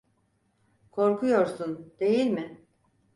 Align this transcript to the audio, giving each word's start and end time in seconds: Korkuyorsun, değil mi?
Korkuyorsun, 0.91 1.91
değil 1.99 2.27
mi? 2.31 2.65